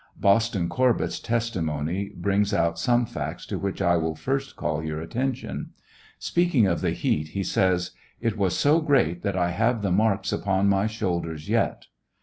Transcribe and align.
Boston 0.17 0.67
Corbett's 0.67 1.19
testimony 1.19 2.09
brings 2.15 2.55
out 2.55 2.79
some 2.79 3.05
facts 3.05 3.45
to 3.45 3.59
which 3.59 3.81
1 3.81 4.01
will 4.01 4.15
first 4.15 4.55
call 4.55 4.83
your 4.83 4.99
attention. 4.99 5.73
Speaking 6.17 6.65
of 6.65 6.81
the 6.81 6.89
heat, 6.89 7.27
he 7.29 7.43
says: 7.43 7.91
It 8.19 8.35
was 8.35 8.57
so 8.57 8.79
great 8.81 9.21
that 9.21 9.37
I 9.37 9.51
have 9.51 9.83
the 9.83 9.91
marks 9.91 10.33
upon 10.33 10.67
my 10.67 10.87
shoulders 10.87 11.49
yet. 11.49 11.85